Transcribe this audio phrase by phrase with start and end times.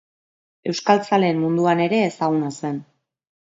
[0.73, 2.83] Euskaltzaleen munduan ere ezaguna zen.